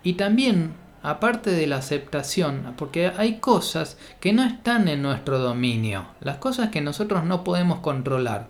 Y 0.03 0.15
también, 0.15 0.73
aparte 1.03 1.51
de 1.51 1.67
la 1.67 1.77
aceptación, 1.77 2.75
porque 2.79 3.13
hay 3.15 3.41
cosas 3.41 3.99
que 4.21 4.33
no 4.33 4.43
están 4.43 4.89
en 4.89 5.03
nuestro 5.03 5.39
dominio. 5.39 6.07
Las 6.21 6.39
cosas 6.39 6.71
que 6.71 6.81
nosotros 6.81 7.25
no 7.25 7.45
podemos 7.45 7.81
controlar. 7.81 8.47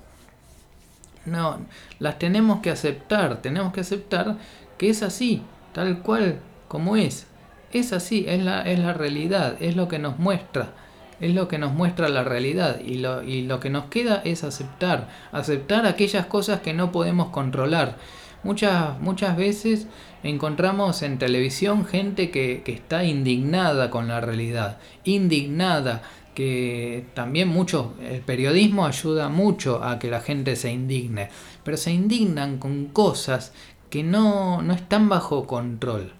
No, 1.25 1.59
las 1.99 2.19
tenemos 2.19 2.61
que 2.61 2.71
aceptar. 2.71 3.43
Tenemos 3.43 3.73
que 3.73 3.81
aceptar 3.81 4.37
que 4.79 4.91
es 4.91 5.03
así, 5.03 5.43
tal 5.73 5.99
cual 6.01 6.41
como 6.69 6.97
es. 6.97 7.27
Es 7.73 7.93
así, 7.93 8.25
es 8.27 8.43
la, 8.43 8.63
es 8.63 8.79
la 8.79 8.95
realidad, 8.95 9.57
es 9.61 9.77
lo 9.77 9.89
que 9.89 9.99
nos 9.99 10.19
muestra, 10.19 10.73
es 11.21 11.35
lo 11.35 11.49
que 11.49 11.59
nos 11.59 11.75
muestra 11.75 12.09
la 12.09 12.25
realidad 12.25 12.81
y 12.81 12.95
lo, 12.95 13.23
y 13.23 13.43
lo 13.43 13.61
que 13.61 13.69
nos 13.69 13.87
queda 13.87 14.23
es 14.25 14.45
aceptar, 14.45 15.09
aceptar 15.33 15.85
aquellas 15.85 16.27
cosas 16.27 16.61
que 16.61 16.73
no 16.73 16.93
podemos 16.93 17.29
controlar. 17.29 17.97
Muchas, 18.45 18.99
muchas 19.01 19.37
veces 19.37 19.89
encontramos 20.23 21.03
en 21.03 21.19
televisión 21.19 21.85
gente 21.85 22.31
que, 22.31 22.63
que 22.65 22.73
está 22.73 23.05
indignada 23.05 23.91
con 23.91 24.09
la 24.09 24.21
realidad, 24.21 24.79
indignada, 25.05 26.03
que 26.39 27.05
también 27.15 27.49
mucho, 27.49 27.95
el 28.01 28.21
periodismo 28.21 28.87
ayuda 28.87 29.29
mucho 29.29 29.83
a 29.83 29.99
que 29.99 30.09
la 30.09 30.21
gente 30.21 30.55
se 30.55 30.71
indigne, 30.71 31.31
pero 31.65 31.77
se 31.77 31.91
indignan 31.91 32.59
con 32.59 32.87
cosas 32.87 33.53
que 33.91 34.03
no, 34.03 34.63
no 34.63 34.73
están 34.73 35.09
bajo 35.09 35.47
control. 35.47 36.13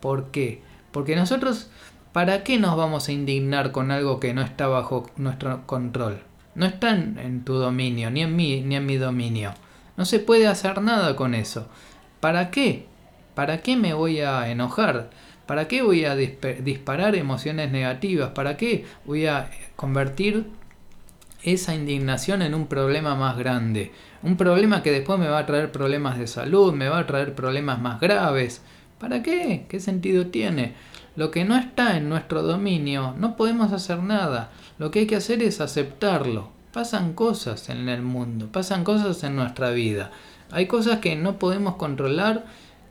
¿Por 0.00 0.30
qué? 0.30 0.62
Porque 0.92 1.16
nosotros, 1.16 1.70
¿para 2.12 2.42
qué 2.42 2.58
nos 2.58 2.76
vamos 2.76 3.08
a 3.08 3.12
indignar 3.12 3.72
con 3.72 3.90
algo 3.90 4.20
que 4.20 4.34
no 4.34 4.42
está 4.42 4.66
bajo 4.66 5.10
nuestro 5.16 5.66
control? 5.66 6.22
No 6.54 6.64
está 6.66 6.90
en, 6.90 7.44
tu 7.44 7.54
dominio, 7.54 8.10
ni 8.10 8.22
en 8.22 8.34
mí, 8.34 8.62
ni 8.62 8.76
en 8.76 8.86
mi 8.86 8.96
dominio. 8.96 9.52
No 9.96 10.04
se 10.04 10.20
puede 10.20 10.46
hacer 10.46 10.80
nada 10.80 11.14
con 11.16 11.34
eso. 11.34 11.68
¿Para 12.20 12.50
qué? 12.50 12.86
¿Para 13.34 13.62
qué 13.62 13.76
me 13.76 13.92
voy 13.92 14.20
a 14.20 14.50
enojar? 14.50 15.10
¿Para 15.46 15.68
qué 15.68 15.82
voy 15.82 16.06
a 16.06 16.16
disparar 16.16 17.14
emociones 17.14 17.70
negativas? 17.70 18.30
¿Para 18.30 18.56
qué 18.56 18.86
voy 19.04 19.26
a 19.26 19.50
convertir 19.76 20.46
esa 21.46 21.74
indignación 21.74 22.42
en 22.42 22.54
un 22.54 22.66
problema 22.66 23.14
más 23.14 23.38
grande. 23.38 23.92
Un 24.22 24.36
problema 24.36 24.82
que 24.82 24.90
después 24.90 25.18
me 25.18 25.28
va 25.28 25.38
a 25.38 25.46
traer 25.46 25.70
problemas 25.70 26.18
de 26.18 26.26
salud, 26.26 26.74
me 26.74 26.88
va 26.88 26.98
a 26.98 27.06
traer 27.06 27.34
problemas 27.34 27.80
más 27.80 28.00
graves. 28.00 28.62
¿Para 28.98 29.22
qué? 29.22 29.66
¿Qué 29.68 29.78
sentido 29.78 30.26
tiene? 30.26 30.74
Lo 31.14 31.30
que 31.30 31.44
no 31.44 31.56
está 31.56 31.96
en 31.96 32.08
nuestro 32.08 32.42
dominio, 32.42 33.14
no 33.16 33.36
podemos 33.36 33.72
hacer 33.72 34.02
nada. 34.02 34.50
Lo 34.78 34.90
que 34.90 35.00
hay 35.00 35.06
que 35.06 35.16
hacer 35.16 35.40
es 35.40 35.60
aceptarlo. 35.60 36.50
Pasan 36.72 37.12
cosas 37.14 37.68
en 37.68 37.88
el 37.88 38.02
mundo, 38.02 38.48
pasan 38.50 38.82
cosas 38.82 39.22
en 39.22 39.36
nuestra 39.36 39.70
vida. 39.70 40.10
Hay 40.50 40.66
cosas 40.66 40.98
que 40.98 41.14
no 41.14 41.38
podemos 41.38 41.76
controlar, 41.76 42.44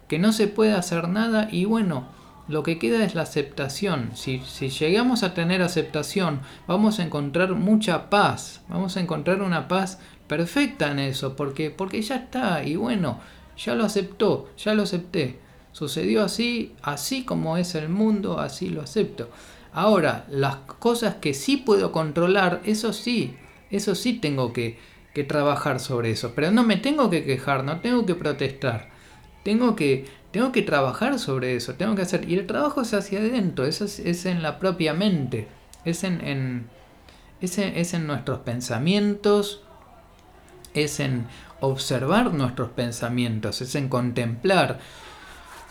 que 0.07 0.17
no 0.17 0.31
se 0.31 0.47
puede 0.47 0.74
hacer 0.74 1.09
nada 1.09 1.50
y 1.51 1.65
bueno, 1.65 2.07
lo 2.48 2.64
que 2.64 2.78
queda 2.78 3.04
es 3.04 3.16
la 3.16 3.24
aceptación. 3.24 4.12
Si, 4.14 4.42
si, 4.46 4.70
llegamos 4.70 5.24
a 5.24 5.34
tener 5.34 5.62
aceptación, 5.62 6.42
vamos 6.68 7.00
a 7.00 7.04
encontrar 7.04 7.54
mucha 7.54 8.10
paz, 8.10 8.62
vamos 8.68 8.98
a 8.98 9.02
encontrar 9.02 9.42
una 9.42 9.68
paz 9.68 10.00
perfecta 10.28 10.92
en 10.92 11.00
eso, 11.00 11.36
porque, 11.36 11.72
porque 11.72 12.02
ya 12.02 12.16
está, 12.18 12.64
y 12.64 12.75
bueno, 12.75 13.20
ya 13.58 13.75
lo 13.75 13.86
aceptó, 13.86 14.50
ya 14.58 14.74
lo 14.74 14.84
acepté. 14.84 15.40
Sucedió 15.72 16.24
así, 16.24 16.74
así 16.82 17.25
como 17.25 17.58
es 17.58 17.75
el 17.75 17.90
mundo, 17.90 18.40
así 18.40 18.70
lo 18.70 18.82
acepto. 18.82 19.30
Ahora, 19.74 20.25
las 20.30 20.56
cosas 20.56 21.16
que 21.16 21.34
sí 21.34 21.58
puedo 21.58 21.92
controlar, 21.92 22.62
eso 22.64 22.94
sí, 22.94 23.36
eso 23.70 23.94
sí 23.94 24.14
tengo 24.14 24.54
que, 24.54 24.80
que 25.14 25.25
trabajar 25.25 25.82
sobre 25.82 26.12
eso. 26.12 26.32
Pero 26.34 26.52
no 26.52 26.64
me 26.64 26.78
tengo 26.78 27.10
que 27.10 27.25
quejar, 27.25 27.66
no 27.66 27.82
tengo 27.82 28.06
que 28.06 28.16
protestar. 28.16 28.90
Tengo 29.44 29.75
que, 29.75 30.06
tengo 30.36 30.51
que 30.51 30.63
trabajar 30.63 31.18
sobre 31.18 31.56
eso, 31.56 31.75
tengo 31.75 31.96
que 31.96 32.01
hacer. 32.01 32.30
Y 32.30 32.38
el 32.38 32.46
trabajo 32.46 32.82
es 32.82 32.94
hacia 32.94 33.20
adentro, 33.20 33.63
eso 33.65 33.86
es, 33.86 34.25
en 34.25 34.44
la 34.44 34.60
propia 34.60 34.94
mente, 34.94 35.48
es 35.86 36.04
en, 36.04 36.20
en, 36.20 36.68
es 37.39 37.94
en 37.94 38.06
nuestros 38.06 38.39
pensamientos, 38.39 39.63
es 40.74 41.00
en 41.00 41.25
observar 41.62 42.34
nuestros 42.34 42.72
pensamientos, 42.72 43.62
es 43.62 43.75
en 43.75 43.88
contemplar. 43.88 44.80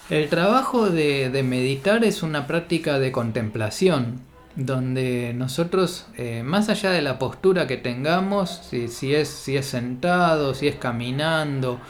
El 0.09 0.31
trabajo 0.31 0.89
de, 0.89 1.43
meditar 1.47 2.03
es 2.03 2.23
una 2.23 2.47
práctica 2.47 2.99
de 2.99 3.13
contemplación, 3.13 4.23
donde 4.57 5.35
nosotros, 5.37 6.07
eh, 6.17 6.43
más 6.43 6.71
allá 6.71 6.91
de 6.91 7.03
la 7.03 7.19
postura 7.19 7.67
que 7.67 7.77
tengamos, 7.77 8.63
si, 8.63 9.15
es, 9.15 9.29
si 9.29 9.59
es 9.59 9.67
sentado, 9.67 10.55
si 10.55 10.69
es 10.69 10.77
caminando, 10.77 11.81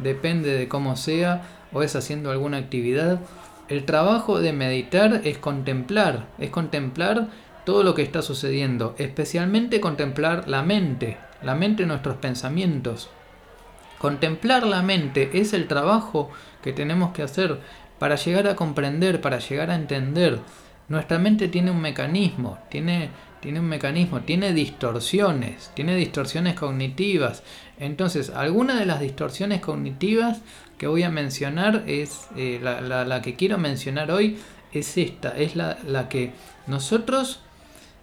depende 0.00 0.52
de 0.52 0.68
cómo 0.68 0.94
sea, 0.94 1.56
o 1.72 1.82
es 1.82 1.96
haciendo 1.96 2.30
alguna 2.30 2.58
actividad, 2.58 3.20
el 3.68 3.84
trabajo 3.84 4.40
de 4.40 4.52
meditar 4.52 5.20
es 5.24 5.38
contemplar, 5.38 6.26
es 6.38 6.50
contemplar 6.50 7.28
todo 7.64 7.84
lo 7.84 7.94
que 7.94 8.02
está 8.02 8.20
sucediendo, 8.20 8.94
especialmente 8.98 9.80
contemplar 9.80 10.48
la 10.48 10.62
mente, 10.62 11.18
la 11.42 11.54
mente 11.54 11.86
nuestros 11.86 12.16
pensamientos. 12.16 13.10
Contemplar 13.98 14.66
la 14.66 14.82
mente 14.82 15.30
es 15.34 15.52
el 15.52 15.68
trabajo 15.68 16.30
que 16.62 16.72
tenemos 16.72 17.12
que 17.12 17.22
hacer 17.22 17.60
para 18.00 18.16
llegar 18.16 18.48
a 18.48 18.56
comprender, 18.56 19.20
para 19.20 19.38
llegar 19.38 19.70
a 19.70 19.74
entender. 19.74 20.40
Nuestra 20.88 21.18
mente 21.18 21.48
tiene 21.48 21.70
un 21.70 21.80
mecanismo, 21.80 22.58
tiene, 22.70 23.10
tiene 23.40 23.60
un 23.60 23.66
mecanismo, 23.66 24.22
tiene 24.22 24.52
distorsiones, 24.52 25.70
tiene 25.74 25.94
distorsiones 25.94 26.54
cognitivas. 26.54 27.42
Entonces, 27.78 28.30
alguna 28.30 28.80
de 28.80 28.86
las 28.86 29.00
distorsiones 29.00 29.60
cognitivas 29.60 30.40
que 30.80 30.86
voy 30.86 31.02
a 31.02 31.10
mencionar 31.10 31.84
es, 31.86 32.28
eh, 32.36 32.58
la, 32.62 33.20
que 33.20 33.36
quiero 33.36 33.58
mencionar 33.58 34.10
hoy 34.10 34.38
es 34.72 34.96
esta, 34.96 35.36
es 35.36 35.54
la, 35.54 35.76
la 35.86 36.08
que 36.08 36.32
nosotros, 36.66 37.40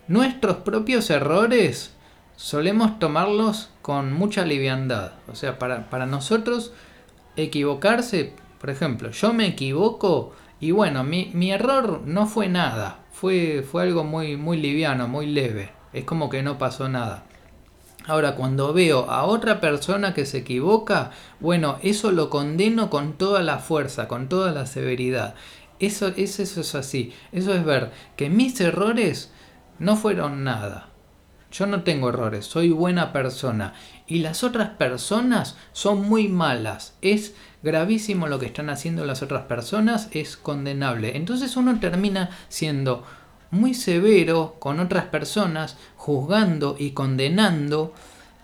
nuestros 0.07 0.57
propios 0.57 1.09
errores, 1.09 1.95
solemos 2.35 2.99
tomarlos 2.99 3.71
con 3.81 4.13
mucha 4.13 4.45
liviandad. 4.45 5.13
O 5.27 5.33
sea, 5.33 5.57
para, 5.57 5.89
para 5.89 6.05
nosotros 6.05 6.71
equivocarse, 7.35 8.35
por 8.61 8.69
ejemplo, 8.69 9.09
yo 9.09 9.33
me 9.33 9.47
equivoco 9.47 10.33
y 10.59 10.69
bueno, 10.69 11.03
mi, 11.03 11.31
mi 11.33 11.51
error 11.51 12.03
no 12.05 12.27
fue 12.27 12.47
nada, 12.47 12.99
fue, 13.11 13.63
fue 13.63 13.81
algo 13.81 14.03
muy, 14.03 14.37
muy 14.37 14.57
liviano, 14.57 15.07
muy 15.07 15.25
leve, 15.25 15.71
es 15.93 16.03
como 16.03 16.29
que 16.29 16.43
no 16.43 16.59
pasó 16.59 16.87
nada. 16.89 17.26
Ahora, 18.07 18.35
cuando 18.35 18.71
veo 18.71 19.11
a 19.11 19.25
otra 19.25 19.59
persona 19.59 20.13
que 20.13 20.25
se 20.25 20.39
equivoca, 20.39 21.11
bueno, 21.41 21.77
eso 21.83 22.13
lo 22.13 22.29
condeno 22.29 22.89
con 22.89 23.17
toda 23.17 23.43
la 23.43 23.59
fuerza, 23.59 24.07
con 24.07 24.29
toda 24.29 24.53
la 24.53 24.65
severidad. 24.65 25.35
Eso, 25.79 26.07
eso, 26.15 26.41
eso 26.41 26.61
es 26.61 26.73
así. 26.73 27.13
Eso 27.33 27.53
es 27.53 27.65
ver 27.65 27.91
que 28.15 28.29
mis 28.29 28.59
errores 28.61 29.31
no 29.77 29.97
fueron 29.97 30.45
nada. 30.45 30.89
Yo 31.51 31.65
no 31.65 31.83
tengo 31.83 32.09
errores, 32.09 32.45
soy 32.45 32.69
buena 32.69 33.11
persona. 33.11 33.73
Y 34.07 34.19
las 34.19 34.43
otras 34.43 34.69
personas 34.69 35.57
son 35.73 36.07
muy 36.07 36.29
malas. 36.29 36.95
Es 37.01 37.35
gravísimo 37.61 38.27
lo 38.27 38.39
que 38.39 38.45
están 38.45 38.69
haciendo 38.69 39.05
las 39.05 39.21
otras 39.21 39.43
personas, 39.45 40.09
es 40.13 40.37
condenable. 40.37 41.17
Entonces 41.17 41.57
uno 41.57 41.77
termina 41.79 42.29
siendo 42.47 43.03
muy 43.51 43.73
severo 43.73 44.55
con 44.59 44.79
otras 44.79 45.05
personas, 45.05 45.77
juzgando 45.95 46.75
y 46.77 46.91
condenando 46.91 47.93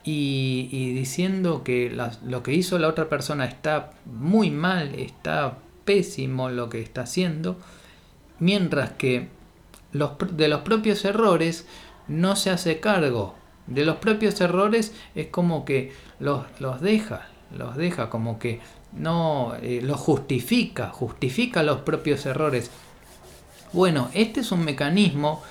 y, 0.03 0.93
diciendo 0.93 1.63
que 1.63 1.95
lo 2.25 2.43
que 2.43 2.53
hizo 2.53 2.77
la 2.77 2.88
otra 2.88 3.10
persona 3.10 3.45
está 3.45 3.91
muy 4.05 4.51
mal, 4.51 4.95
está 4.95 5.57
pésimo 5.86 6.50
lo 6.50 6.69
que 6.69 6.81
está 6.81 7.01
haciendo, 7.01 7.57
mientras 8.39 8.91
que 8.91 9.29
los, 9.91 10.12
de 10.31 10.48
los 10.48 10.62
propios 10.62 11.05
errores 11.05 11.65
no 12.07 12.36
se 12.36 12.50
hace 12.50 12.79
cargo 12.79 13.36
de 13.67 13.86
los 13.86 13.98
propios 13.98 14.39
errores, 14.41 14.93
es 15.15 15.27
como 15.27 15.65
que 15.65 15.93
los, 16.19 16.45
los 16.60 16.81
deja, 16.81 17.27
los 17.57 17.75
deja, 17.75 18.10
como 18.10 18.39
que 18.39 18.60
no 18.91 19.53
eh, 19.62 19.81
los 19.81 20.00
justifica, 20.00 20.89
justifica 20.89 21.63
los 21.63 21.81
propios 21.81 22.25
errores. 22.25 22.72
Bueno, 23.74 24.12
este 24.13 24.42
es 24.42 24.51
un 24.51 24.63
mecanismo, 24.63 25.42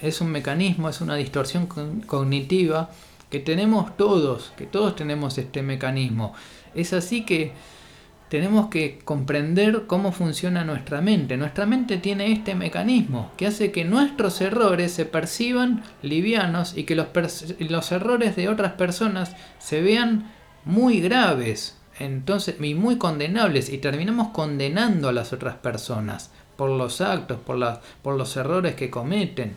es 0.00 0.20
un 0.20 0.32
mecanismo, 0.32 0.88
es 0.88 1.00
una 1.00 1.14
distorsión 1.14 1.66
cognitiva 2.06 2.90
que 3.30 3.38
tenemos 3.38 3.96
todos, 3.96 4.52
que 4.56 4.66
todos 4.66 4.96
tenemos 4.96 5.38
este 5.38 5.62
mecanismo. 5.62 6.34
Es 6.74 6.92
así 6.92 7.24
que 7.24 7.52
tenemos 8.28 8.66
que 8.68 8.98
comprender 9.04 9.84
cómo 9.86 10.10
funciona 10.10 10.64
nuestra 10.64 11.00
mente. 11.00 11.36
Nuestra 11.36 11.64
mente 11.64 11.98
tiene 11.98 12.32
este 12.32 12.56
mecanismo 12.56 13.30
que 13.36 13.46
hace 13.46 13.70
que 13.70 13.84
nuestros 13.84 14.40
errores 14.40 14.90
se 14.90 15.06
perciban 15.06 15.84
livianos 16.02 16.76
y 16.76 16.82
que 16.82 16.96
los, 16.96 17.92
errores 17.92 18.34
de 18.34 18.48
otras 18.48 18.72
personas 18.72 19.36
se 19.60 19.82
vean 19.82 20.32
muy 20.64 21.00
graves 21.00 21.78
entonces, 22.00 22.56
y 22.60 22.74
muy 22.74 22.98
condenables 22.98 23.68
y 23.68 23.78
terminamos 23.78 24.28
condenando 24.28 25.10
a 25.10 25.12
las 25.12 25.32
otras 25.32 25.56
personas 25.56 26.30
por 26.56 26.70
los 26.70 27.00
actos, 27.00 27.38
por, 27.38 27.56
las, 27.56 27.80
por 28.02 28.16
los 28.16 28.36
errores 28.36 28.74
que 28.74 28.90
cometen. 28.90 29.56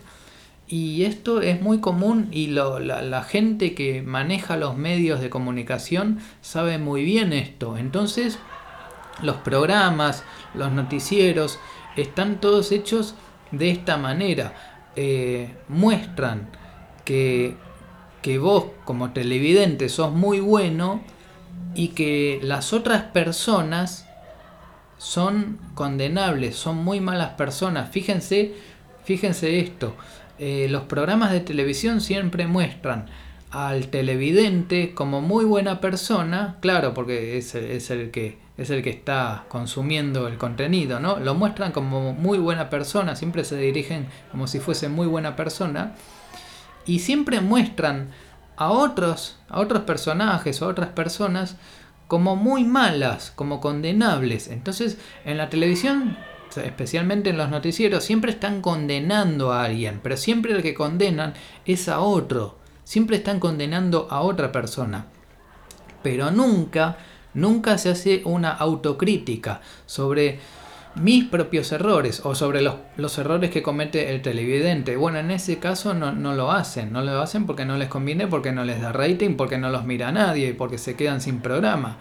Y 0.68 1.04
esto 1.04 1.42
es 1.42 1.60
muy 1.60 1.80
común 1.80 2.28
y 2.32 2.48
la, 2.48 2.80
la, 2.80 3.22
gente 3.22 3.74
que 3.74 4.02
maneja 4.02 4.56
los 4.56 4.76
medios 4.76 5.20
de 5.20 5.30
comunicación 5.30 6.18
sabe 6.40 6.78
muy 6.78 7.04
bien 7.04 7.32
esto. 7.32 7.76
Entonces, 7.76 8.40
los 9.22 9.36
programas, 9.36 10.24
los 10.54 10.72
noticieros, 10.72 11.60
están 11.96 12.40
todos 12.40 12.72
hechos 12.72 13.14
de 13.52 13.70
esta 13.70 13.96
manera. 13.96 14.54
Eh, 14.96 15.54
muestran 15.68 16.48
que, 17.04 17.56
que 18.22 18.38
vos 18.38 18.66
como 18.84 19.12
televidente 19.12 19.88
sos 19.88 20.12
muy 20.12 20.40
bueno 20.40 21.02
y 21.74 21.88
que 21.88 22.40
las 22.42 22.72
otras 22.72 23.02
personas 23.02 24.05
son 24.98 25.58
condenables, 25.74 26.56
son 26.56 26.76
muy 26.82 27.00
malas 27.00 27.30
personas. 27.30 27.90
Fíjense, 27.90 28.54
fíjense 29.04 29.60
esto. 29.60 29.94
Eh, 30.38 30.66
los 30.70 30.82
programas 30.82 31.32
de 31.32 31.40
televisión 31.40 32.00
siempre 32.00 32.46
muestran 32.46 33.06
al 33.50 33.88
televidente 33.88 34.92
como 34.94 35.20
muy 35.20 35.44
buena 35.44 35.80
persona, 35.80 36.56
claro, 36.60 36.92
porque 36.92 37.38
es, 37.38 37.54
es 37.54 37.90
el 37.90 38.10
que 38.10 38.44
es 38.56 38.70
el 38.70 38.82
que 38.82 38.90
está 38.90 39.44
consumiendo 39.48 40.26
el 40.28 40.38
contenido, 40.38 40.98
¿no? 40.98 41.18
Lo 41.18 41.34
muestran 41.34 41.72
como 41.72 42.14
muy 42.14 42.38
buena 42.38 42.70
persona, 42.70 43.14
siempre 43.14 43.44
se 43.44 43.56
dirigen 43.56 44.08
como 44.30 44.46
si 44.46 44.60
fuese 44.60 44.88
muy 44.88 45.06
buena 45.06 45.36
persona 45.36 45.94
y 46.86 47.00
siempre 47.00 47.40
muestran 47.40 48.08
a 48.56 48.70
otros, 48.70 49.38
a 49.48 49.60
otros 49.60 49.82
personajes 49.82 50.62
o 50.62 50.64
a 50.64 50.68
otras 50.68 50.88
personas 50.88 51.56
como 52.08 52.36
muy 52.36 52.64
malas, 52.64 53.32
como 53.34 53.60
condenables. 53.60 54.48
Entonces, 54.48 54.98
en 55.24 55.38
la 55.38 55.48
televisión, 55.48 56.16
especialmente 56.56 57.30
en 57.30 57.38
los 57.38 57.50
noticieros, 57.50 58.04
siempre 58.04 58.32
están 58.32 58.62
condenando 58.62 59.52
a 59.52 59.64
alguien, 59.64 60.00
pero 60.02 60.16
siempre 60.16 60.52
el 60.52 60.62
que 60.62 60.74
condenan 60.74 61.34
es 61.64 61.88
a 61.88 62.00
otro. 62.00 62.58
Siempre 62.84 63.16
están 63.16 63.40
condenando 63.40 64.06
a 64.10 64.20
otra 64.20 64.52
persona. 64.52 65.06
Pero 66.02 66.30
nunca 66.30 66.96
nunca 67.36 67.78
se 67.78 67.90
hace 67.90 68.22
una 68.24 68.50
autocrítica 68.50 69.60
sobre 69.84 70.40
mis 71.00 71.24
propios 71.24 71.72
errores 71.72 72.20
o 72.24 72.34
sobre 72.34 72.62
los, 72.62 72.76
los, 72.96 73.18
errores 73.18 73.50
que 73.50 73.62
comete 73.62 74.14
el 74.14 74.22
televidente. 74.22 74.96
Bueno, 74.96 75.18
en 75.18 75.30
ese 75.30 75.58
caso 75.58 75.94
no, 75.94 76.12
no, 76.12 76.34
lo 76.34 76.52
hacen, 76.52 76.92
no 76.92 77.02
lo 77.02 77.20
hacen 77.20 77.46
porque 77.46 77.64
no 77.64 77.76
les 77.76 77.88
conviene, 77.88 78.26
porque 78.26 78.52
no 78.52 78.64
les 78.64 78.80
da 78.80 78.92
rating, 78.92 79.36
porque 79.36 79.58
no 79.58 79.70
los 79.70 79.84
mira 79.84 80.10
nadie 80.12 80.54
porque 80.54 80.78
se 80.78 80.96
quedan 80.96 81.20
sin 81.20 81.40
programa. 81.40 81.98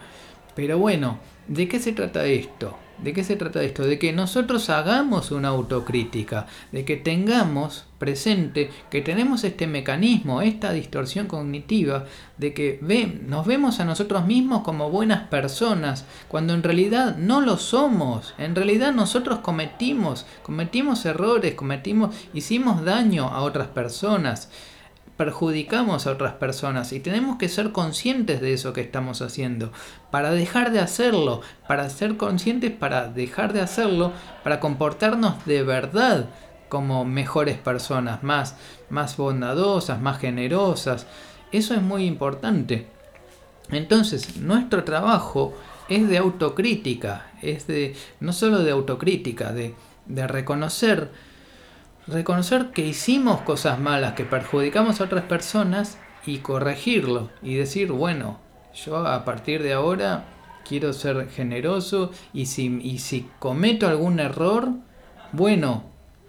Pero 0.56 0.78
bueno, 0.78 1.20
¿de 1.48 1.68
qué 1.68 1.80
se 1.80 1.92
trata 1.92 2.26
esto? 2.26 2.78
¿De 2.98 3.14
qué 3.14 3.24
se 3.24 3.36
trata 3.36 3.62
esto? 3.62 3.84
De 3.84 4.00
que 4.00 4.14
nosotros 4.14 4.70
hagamos 4.70 5.32
una 5.32 5.50
autocrítica, 5.50 6.48
de 6.72 6.86
que 6.86 6.96
tengamos 6.96 7.86
presente 7.98 8.72
que 8.90 9.02
tenemos 9.02 9.44
este 9.44 9.68
mecanismo, 9.68 10.42
esta 10.42 10.72
distorsión 10.72 11.28
cognitiva, 11.28 12.06
de 12.38 12.54
que 12.54 12.80
ve, 12.82 13.22
nos 13.26 13.46
vemos 13.46 13.80
a 13.80 13.86
nosotros 13.86 14.26
mismos 14.26 14.64
como 14.64 14.90
buenas 14.90 15.28
personas, 15.28 16.06
cuando 16.28 16.54
en 16.54 16.64
realidad 16.64 17.18
no 17.18 17.42
lo 17.42 17.58
somos. 17.58 18.34
En 18.38 18.56
realidad 18.56 18.94
nosotros 18.94 19.40
cometimos, 19.40 20.26
cometimos 20.44 21.06
errores, 21.06 21.56
cometimos, 21.56 22.16
hicimos 22.34 22.84
daño 22.84 23.28
a 23.28 23.42
otras 23.42 23.68
personas 23.68 24.50
perjudicamos 25.18 26.08
a 26.08 26.12
otras 26.12 26.34
personas 26.34 26.92
y 26.92 27.00
tenemos 27.00 27.38
que 27.38 27.50
ser 27.50 27.72
conscientes 27.72 28.42
de 28.42 28.54
eso 28.54 28.74
que 28.74 28.82
estamos 28.82 29.22
haciendo 29.22 29.72
para 30.12 30.32
dejar 30.32 30.72
de 30.72 30.80
hacerlo, 30.80 31.42
para 31.68 31.90
ser 31.90 32.18
conscientes, 32.18 32.72
para 32.72 33.08
dejar 33.08 33.54
de 33.54 33.62
hacerlo, 33.62 34.12
para 34.44 34.60
comportarnos 34.60 35.46
de 35.46 35.64
verdad 35.64 36.30
como 36.70 37.06
mejores 37.06 37.58
personas, 37.58 38.24
más, 38.24 38.56
más 38.90 39.16
bondadosas, 39.16 40.02
más 40.02 40.20
generosas. 40.20 41.08
Eso 41.52 41.74
es 41.74 41.82
muy 41.82 42.06
importante. 42.06 42.88
Entonces, 43.70 44.38
nuestro 44.38 44.84
trabajo 44.84 45.54
es 45.88 46.08
de 46.10 46.18
autocrítica, 46.18 47.28
es 47.42 47.68
de 47.68 47.96
no 48.20 48.34
solo 48.34 48.60
de 48.64 48.72
autocrítica, 48.72 49.54
de, 49.54 49.76
de 50.08 50.28
reconocer 50.28 51.12
reconocer 52.08 52.72
que 52.72 52.86
hicimos 52.86 53.42
cosas 53.42 53.80
malas, 53.80 54.14
que 54.14 54.26
perjudicamos 54.26 55.02
a 55.02 55.06
otras 55.06 55.24
personas 55.26 55.98
y 56.26 56.40
corregirlo 56.40 57.30
y 57.42 57.56
decir, 57.56 57.92
bueno, 57.92 58.40
yo 58.74 58.98
a 58.98 59.26
partir 59.26 59.64
de 59.64 59.74
ahora 59.74 60.26
quiero 60.68 60.94
ser 60.94 61.30
generoso 61.30 62.12
y 62.34 62.48
si, 62.48 62.80
y 62.82 63.00
si 63.00 63.28
cometo 63.40 63.88
algún 63.88 64.20
error, 64.20 64.70
bueno, 65.32 65.84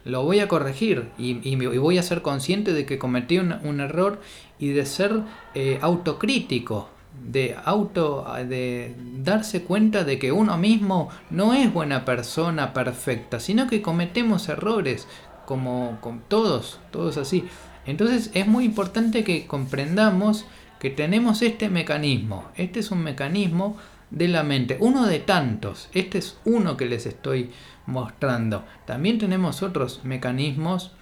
lo 0.04 0.22
voy 0.22 0.38
a 0.40 0.48
corregir 0.48 1.10
y, 1.18 1.46
y, 1.48 1.56
voy 1.56 1.98
a 1.98 2.02
ser 2.02 2.22
consciente 2.22 2.72
de 2.72 2.86
que 2.86 2.98
cometí 2.98 3.38
un, 3.38 3.80
error 3.80 4.20
y 4.58 4.68
de 4.68 4.86
ser 4.86 5.22
eh, 5.54 5.78
autocrítico, 5.82 6.88
de 7.24 7.56
auto 7.64 8.26
de 8.46 8.94
darse 9.18 9.62
cuenta 9.62 10.04
de 10.04 10.18
que 10.18 10.32
uno 10.32 10.58
mismo 10.58 11.08
no 11.30 11.54
es 11.54 11.72
buena 11.72 12.04
persona 12.04 12.72
perfecta, 12.72 13.40
sino 13.40 13.66
que 13.66 13.82
cometemos 13.82 14.48
errores, 14.48 15.08
como 15.46 15.98
con 16.00 16.20
todos, 16.20 16.80
todos 16.90 17.16
así. 17.16 17.46
Entonces 17.86 18.30
es 18.34 18.46
muy 18.46 18.64
importante 18.64 19.24
que 19.24 19.46
comprendamos 19.46 20.44
que 20.78 20.90
tenemos 20.90 21.40
este 21.42 21.68
mecanismo. 21.68 22.44
Este 22.56 22.80
es 22.80 22.90
un 22.90 23.02
mecanismo 23.02 23.76
de 24.10 24.28
la 24.28 24.42
mente, 24.42 24.76
uno 24.80 25.06
de 25.06 25.20
tantos. 25.20 25.88
Este 25.94 26.18
es 26.18 26.38
uno 26.44 26.76
que 26.76 26.86
les 26.86 27.06
estoy 27.06 27.50
mostrando. 27.86 28.64
También 28.84 29.18
tenemos 29.18 29.62
otros 29.62 30.00
mecanismos, 30.04 30.92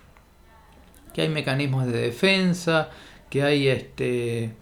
que 1.13 1.23
hay 1.23 1.29
mecanismos 1.29 1.87
de 1.87 1.99
defensa, 1.99 2.91
que 3.31 3.43
hay 3.43 3.69
este 3.69 4.55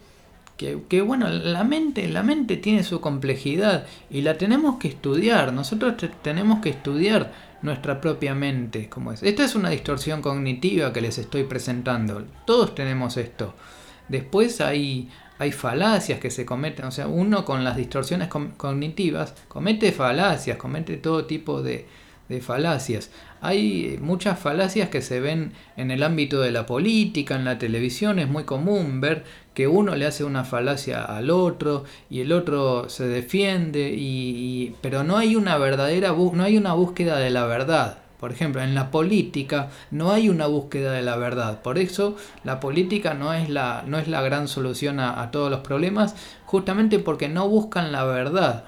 que, 0.57 1.01
bueno, 1.01 1.29
la 1.29 1.63
mente, 1.63 2.07
la 2.07 2.23
mente 2.23 2.57
tiene 2.57 2.83
su 2.83 3.01
complejidad 3.01 3.85
y 4.09 4.21
la 4.21 4.37
tenemos 4.37 4.77
que 4.77 4.87
estudiar. 4.87 5.51
Nosotros 5.51 5.95
tenemos 6.21 6.61
que 6.61 6.69
estudiar 6.69 7.33
nuestra 7.61 7.99
propia 7.99 8.35
mente. 8.35 8.87
Como 8.87 9.11
es. 9.11 9.23
Esta 9.23 9.43
es 9.43 9.55
una 9.55 9.69
distorsión 9.69 10.21
cognitiva 10.21 10.93
que 10.93 11.01
les 11.01 11.17
estoy 11.17 11.43
presentando. 11.43 12.25
Todos 12.45 12.75
tenemos 12.75 13.17
esto. 13.17 13.55
Después 14.07 14.61
hay, 14.61 15.09
hay 15.39 15.51
falacias 15.51 16.19
que 16.19 16.29
se 16.29 16.45
cometen. 16.45 16.85
O 16.85 16.91
sea, 16.91 17.07
uno 17.07 17.45
con 17.45 17.63
las 17.63 17.75
distorsiones 17.75 18.29
cognitivas 18.29 19.33
comete 19.47 19.91
falacias, 19.91 20.57
comete 20.57 20.97
todo 20.97 21.25
tipo 21.25 21.63
de, 21.63 21.87
de 22.29 22.41
falacias. 22.41 23.09
Hay 23.41 23.97
muchas 24.01 24.39
falacias 24.39 24.89
que 24.89 25.01
se 25.01 25.19
ven 25.19 25.51
en 25.75 25.91
el 25.91 26.03
ámbito 26.03 26.41
de 26.41 26.51
la 26.51 26.65
política, 26.65 27.35
en 27.35 27.45
la 27.45 27.57
televisión, 27.57 28.19
es 28.19 28.27
muy 28.27 28.43
común 28.43 29.01
ver 29.01 29.25
que 29.53 29.67
uno 29.67 29.95
le 29.95 30.05
hace 30.05 30.23
una 30.23 30.43
falacia 30.43 31.03
al 31.03 31.29
otro 31.29 31.83
y 32.09 32.21
el 32.21 32.31
otro 32.31 32.89
se 32.89 33.07
defiende, 33.07 33.93
y, 33.95 34.75
pero 34.81 35.03
no 35.03 35.17
hay 35.17 35.35
una 35.35 35.57
verdadera 35.57 36.13
no 36.13 36.43
hay 36.43 36.57
una 36.57 36.73
búsqueda 36.73 37.17
de 37.17 37.29
la 37.29 37.45
verdad. 37.45 37.97
Por 38.19 38.31
ejemplo, 38.31 38.61
en 38.61 38.73
la 38.73 38.89
política 38.89 39.69
no 39.91 40.13
hay 40.13 40.29
una 40.29 40.47
búsqueda 40.47 40.93
de 40.93 41.01
la 41.01 41.17
verdad. 41.17 41.61
Por 41.61 41.77
eso 41.77 42.15
la 42.45 42.61
política 42.61 43.13
no 43.13 43.33
es 43.33 43.49
la, 43.49 43.83
no 43.85 43.99
es 43.99 44.07
la 44.07 44.21
gran 44.21 44.47
solución 44.47 45.01
a, 45.01 45.29
todos 45.29 45.51
los 45.51 45.59
problemas, 45.59 46.15
justamente 46.45 46.99
porque 46.99 47.27
no 47.27 47.49
buscan 47.49 47.91
la 47.91 48.05
verdad. 48.05 48.63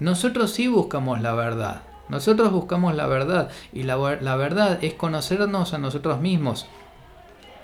Nosotros 0.00 0.50
sí 0.50 0.66
buscamos 0.66 1.20
la 1.20 1.34
verdad. 1.34 1.82
Nosotros 2.08 2.50
buscamos 2.50 2.96
la 2.96 3.06
verdad 3.06 3.50
y 3.72 3.84
la 3.84 3.96
verdad 3.96 4.82
es 4.82 4.94
conocernos 4.94 5.74
a 5.74 5.78
nosotros 5.78 6.20
mismos 6.20 6.66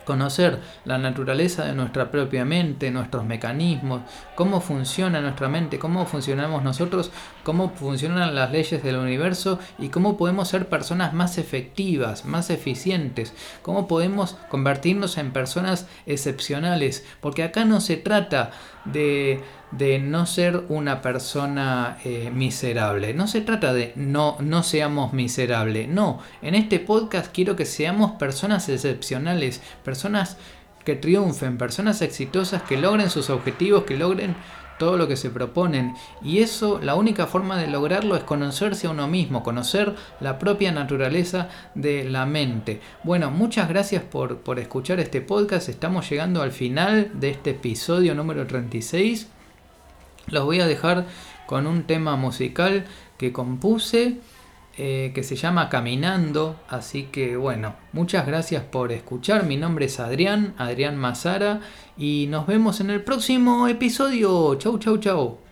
conocer 0.05 0.61
la 0.85 0.99
naturaleza 0.99 1.65
de 1.65 1.75
nuestra 1.75 2.11
propia 2.11 2.45
mente, 2.45 2.91
nuestros 2.91 3.25
mecanismos, 3.25 4.03
cómo 4.35 4.61
funciona 4.61 5.21
nuestra 5.21 5.49
mente, 5.49 5.79
cómo 5.79 6.07
funcionamos 6.07 6.63
nosotros, 6.63 7.11
cómo 7.45 7.71
funcionan 7.71 8.35
las 8.35 8.51
leyes 8.51 8.83
del 8.83 8.97
universo 8.97 9.61
y 9.79 9.91
cómo 9.91 10.17
podemos 10.17 10.49
ser 10.49 10.69
personas 10.69 11.15
más 11.15 11.39
efectivas, 11.39 12.25
más 12.25 12.51
eficientes, 12.51 13.33
cómo 13.63 13.87
podemos 13.87 14.37
convertirnos 14.49 15.19
en 15.19 15.33
personas 15.33 15.87
excepcionales, 16.07 17.05
porque 17.21 17.45
acá 17.45 17.65
no 17.65 17.81
se 17.81 17.97
trata 17.97 18.51
de 18.85 19.41
de 19.79 19.99
no 19.99 20.25
ser 20.27 20.65
una 20.69 21.03
persona 21.03 21.99
eh, 22.05 22.31
miserable. 22.33 23.13
No 23.13 23.27
se 23.27 23.41
trata 23.41 23.73
de 23.73 23.93
no, 23.97 24.37
no 24.41 24.63
seamos 24.63 25.13
miserables. 25.13 25.89
No, 25.89 26.21
en 26.43 26.55
este 26.55 26.79
podcast 26.79 27.33
quiero 27.35 27.57
que 27.57 27.67
seamos 27.67 28.13
personas 28.13 28.69
excepcionales, 28.69 29.61
personas 29.85 30.37
que 30.85 30.95
triunfen, 30.95 31.59
personas 31.59 32.03
exitosas 32.03 32.63
que 32.63 32.77
logren 32.77 33.11
sus 33.11 33.31
objetivos, 33.31 33.85
que 33.85 33.97
logren 33.97 34.37
todo 34.79 34.97
lo 34.97 35.09
que 35.09 35.17
se 35.17 35.31
proponen. 35.31 35.95
Y 36.23 36.39
eso, 36.39 36.81
la 36.83 36.95
única 36.95 37.27
forma 37.27 37.59
de 37.59 37.67
lograrlo 37.67 38.17
es 38.17 38.25
conocerse 38.25 38.87
a 38.87 38.91
uno 38.91 39.09
mismo, 39.09 39.43
conocer 39.43 39.95
la 40.21 40.39
propia 40.39 40.73
naturaleza 40.73 41.49
de 41.75 42.05
la 42.05 42.27
mente. 42.27 42.81
Bueno, 43.03 43.31
muchas 43.31 43.69
gracias 43.69 44.03
por, 44.03 44.39
por 44.39 44.59
escuchar 44.59 45.01
este 45.01 45.21
podcast. 45.21 45.69
Estamos 45.69 46.09
llegando 46.09 46.43
al 46.43 46.53
final 46.53 47.11
de 47.15 47.31
este 47.31 47.51
episodio 47.51 48.15
número 48.15 48.47
36. 48.47 49.29
Los 50.27 50.45
voy 50.45 50.61
a 50.61 50.67
dejar 50.67 51.07
con 51.47 51.67
un 51.67 51.85
tema 51.85 52.17
musical 52.17 52.85
que 53.19 53.33
compuse 53.33 54.19
eh, 54.77 55.13
que 55.15 55.23
se 55.23 55.37
llama 55.37 55.69
Caminando. 55.69 56.57
Así 56.69 57.05
que 57.05 57.37
bueno, 57.37 57.77
muchas 57.93 58.27
gracias 58.27 58.65
por 58.65 58.93
escuchar. 58.93 59.45
Mi 59.45 59.57
nombre 59.57 59.87
es 59.87 60.01
Adrián, 60.01 60.55
Adrián 60.59 60.97
Mazara. 60.97 61.61
Y 61.97 62.27
nos 62.29 62.47
vemos 62.47 62.81
en 62.81 62.91
el 62.91 63.03
próximo 63.03 63.69
episodio. 63.69 64.57
Chau, 64.57 64.79
chau, 64.79 64.99
chau. 64.99 65.44